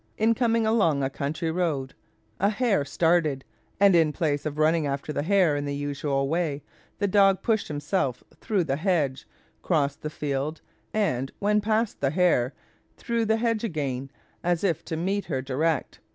[0.17, 1.93] In coming along a country road
[2.39, 3.45] a hare started,
[3.79, 6.63] and in place of running after the hare in the usual way,
[6.97, 9.27] the dog pushed himself through the hedge,
[9.61, 10.59] crossed the field,
[10.91, 12.51] and, when past the hare,
[12.97, 14.09] through the hedge again,
[14.43, 15.99] as if to meet her direct.